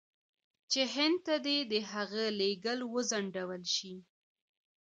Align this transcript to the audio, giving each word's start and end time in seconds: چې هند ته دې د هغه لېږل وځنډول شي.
چې 0.71 0.81
هند 0.93 1.17
ته 1.25 1.35
دې 1.45 1.57
د 1.71 1.73
هغه 1.91 2.23
لېږل 2.39 2.79
وځنډول 2.93 3.63
شي. 3.75 3.95